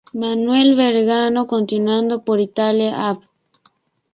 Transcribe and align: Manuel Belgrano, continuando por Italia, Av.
Manuel 0.19 0.75
Belgrano, 0.75 1.45
continuando 1.45 2.23
por 2.23 2.39
Italia, 2.39 2.91
Av. 3.07 3.19